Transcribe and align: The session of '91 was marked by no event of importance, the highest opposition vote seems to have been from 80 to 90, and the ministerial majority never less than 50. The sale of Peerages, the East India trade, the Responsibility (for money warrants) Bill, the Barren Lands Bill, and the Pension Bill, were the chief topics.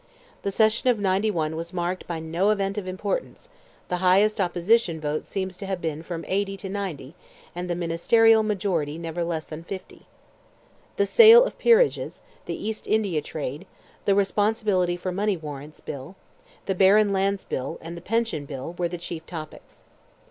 The 0.41 0.49
session 0.49 0.89
of 0.89 0.97
'91 0.97 1.55
was 1.55 1.73
marked 1.73 2.07
by 2.07 2.19
no 2.19 2.49
event 2.49 2.75
of 2.79 2.87
importance, 2.87 3.49
the 3.87 3.97
highest 3.97 4.41
opposition 4.41 4.99
vote 4.99 5.27
seems 5.27 5.57
to 5.57 5.67
have 5.67 5.79
been 5.79 6.01
from 6.01 6.25
80 6.27 6.57
to 6.57 6.69
90, 6.69 7.13
and 7.53 7.69
the 7.69 7.75
ministerial 7.75 8.41
majority 8.41 8.97
never 8.97 9.23
less 9.23 9.45
than 9.45 9.63
50. 9.63 10.07
The 10.97 11.05
sale 11.05 11.43
of 11.43 11.59
Peerages, 11.59 12.23
the 12.47 12.67
East 12.67 12.87
India 12.87 13.21
trade, 13.21 13.67
the 14.05 14.15
Responsibility 14.15 14.97
(for 14.97 15.11
money 15.11 15.37
warrants) 15.37 15.81
Bill, 15.81 16.15
the 16.65 16.73
Barren 16.73 17.13
Lands 17.13 17.43
Bill, 17.43 17.77
and 17.79 17.95
the 17.95 18.01
Pension 18.01 18.45
Bill, 18.45 18.73
were 18.79 18.87
the 18.89 18.97
chief 18.97 19.27
topics. 19.27 19.83